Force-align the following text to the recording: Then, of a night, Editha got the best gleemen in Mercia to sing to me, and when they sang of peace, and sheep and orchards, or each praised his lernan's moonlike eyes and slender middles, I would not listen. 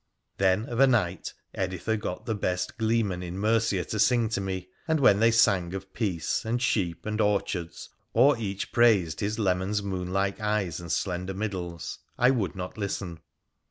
Then, 0.37 0.65
of 0.67 0.79
a 0.79 0.87
night, 0.87 1.31
Editha 1.53 1.95
got 1.95 2.25
the 2.25 2.33
best 2.33 2.79
gleemen 2.79 3.21
in 3.21 3.37
Mercia 3.37 3.85
to 3.85 3.99
sing 3.99 4.29
to 4.29 4.41
me, 4.41 4.67
and 4.87 4.99
when 4.99 5.19
they 5.19 5.29
sang 5.29 5.75
of 5.75 5.93
peace, 5.93 6.43
and 6.43 6.59
sheep 6.59 7.05
and 7.05 7.21
orchards, 7.21 7.87
or 8.11 8.35
each 8.39 8.71
praised 8.71 9.19
his 9.19 9.37
lernan's 9.37 9.83
moonlike 9.83 10.39
eyes 10.41 10.79
and 10.79 10.91
slender 10.91 11.35
middles, 11.35 11.99
I 12.17 12.31
would 12.31 12.55
not 12.55 12.79
listen. 12.79 13.19